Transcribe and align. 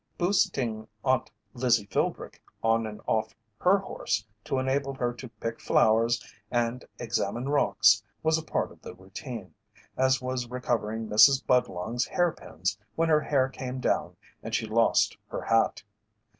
Boosting 0.17 0.87
Aunt 1.05 1.29
Lizzie 1.53 1.85
Philbrick 1.85 2.41
on 2.63 2.87
and 2.87 3.01
off 3.05 3.35
her 3.59 3.77
horse 3.77 4.25
to 4.43 4.57
enable 4.57 4.95
her 4.95 5.13
to 5.13 5.29
pick 5.39 5.59
flowers 5.59 6.19
and 6.49 6.83
examine 6.97 7.47
rocks 7.49 8.01
was 8.23 8.35
a 8.35 8.41
part 8.43 8.71
of 8.71 8.81
the 8.81 8.95
routine, 8.95 9.53
as 9.95 10.19
was 10.19 10.49
recovering 10.49 11.07
Mrs. 11.07 11.45
Budlong's 11.45 12.07
hairpins 12.07 12.79
when 12.95 13.09
her 13.09 13.21
hair 13.21 13.47
came 13.47 13.79
down 13.79 14.15
and 14.41 14.55
she 14.55 14.65
lost 14.65 15.17
her 15.27 15.43
hat. 15.43 15.83